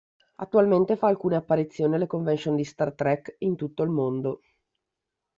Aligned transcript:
Attualmente 0.37 0.95
fa 0.95 1.09
alcune 1.09 1.35
apparizioni 1.35 1.93
alle 1.93 2.07
convention 2.07 2.55
di 2.55 2.63
"Star 2.63 2.91
Trek" 2.95 3.35
in 3.41 3.55
tutto 3.55 3.83
il 3.83 3.91
mondo. 3.91 4.41